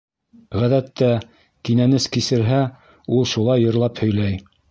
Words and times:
Ғәҙәттә, 0.61 1.09
кинәнес 1.69 2.09
кисерһә, 2.17 2.63
ул 3.17 3.31
шулай 3.35 3.67
йырлап 3.67 4.05
һөйләй. 4.05 4.43